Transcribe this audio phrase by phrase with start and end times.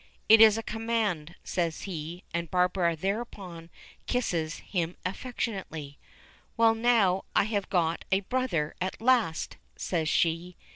[0.27, 3.69] "It is a command," says he, and Barbara thereupon
[4.07, 5.99] kisses him affectionately.
[6.57, 10.55] "Well, now I have got a brother at last," says she.